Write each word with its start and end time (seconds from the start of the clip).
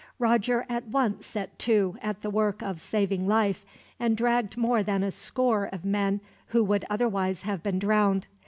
Roger 0.17 0.65
at 0.67 0.87
once 0.87 1.27
set 1.27 1.59
to, 1.59 1.95
at 2.01 2.23
the 2.23 2.29
work 2.31 2.63
of 2.63 2.81
saving 2.81 3.27
life, 3.27 3.63
and 3.99 4.17
dragged 4.17 4.57
more 4.57 4.81
than 4.81 5.03
a 5.03 5.11
score 5.11 5.65
of 5.65 5.85
men 5.85 6.21
who 6.47 6.63
would 6.63 6.83
otherwise 6.89 7.43
have 7.43 7.61
been 7.61 7.77
drowned. 7.77 8.25